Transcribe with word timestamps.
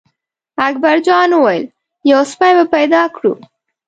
اکبر 0.67 0.95
جان 1.07 1.29
وویل: 1.33 1.65
یو 2.11 2.19
سپی 2.31 2.51
به 2.57 2.65
پیدا 2.75 3.01
کړو. 3.15 3.33